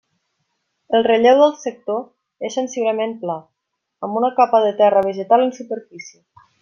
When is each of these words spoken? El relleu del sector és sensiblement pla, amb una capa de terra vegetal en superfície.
El 0.99 1.03
relleu 1.07 1.41
del 1.41 1.51
sector 1.63 2.47
és 2.49 2.57
sensiblement 2.59 3.13
pla, 3.25 3.35
amb 4.09 4.19
una 4.23 4.33
capa 4.41 4.63
de 4.65 4.73
terra 4.81 5.05
vegetal 5.11 5.45
en 5.45 5.55
superfície. 5.61 6.25